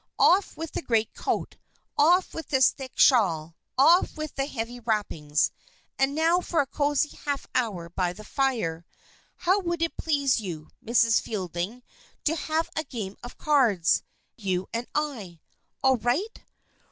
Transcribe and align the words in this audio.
Off 0.17 0.57
with 0.57 0.71
the 0.71 0.81
great 0.81 1.13
coat, 1.13 1.57
off 1.95 2.33
with 2.33 2.47
this 2.47 2.71
thick 2.71 2.97
shawl, 2.97 3.55
off 3.77 4.17
with 4.17 4.33
the 4.33 4.47
heavy 4.47 4.79
wrappings! 4.79 5.51
And 5.99 6.15
now 6.15 6.39
for 6.41 6.59
a 6.59 6.65
cozy 6.65 7.15
half 7.25 7.45
hour 7.53 7.87
by 7.87 8.11
the 8.11 8.23
fire. 8.23 8.83
How 9.45 9.59
would 9.59 9.83
it 9.83 9.97
please 9.97 10.41
you, 10.41 10.69
Mrs. 10.83 11.21
Fielding, 11.21 11.83
to 12.23 12.35
have 12.35 12.71
a 12.75 12.83
game 12.83 13.15
of 13.21 13.37
cards, 13.37 14.01
you 14.35 14.67
and 14.73 14.87
I? 14.95 15.39
All 15.83 15.97
right? 15.97 16.43